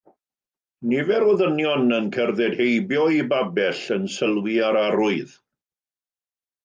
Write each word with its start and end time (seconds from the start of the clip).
Nifer 0.93 1.25
o 1.33 1.35
ddynion 1.41 1.93
yn 1.97 2.07
cerdded 2.15 2.57
heibio 2.61 3.03
i 3.17 3.21
babell 3.35 3.85
yn 3.97 4.09
sylwi 4.17 4.57
ar 4.71 4.81
arwydd. 4.87 5.37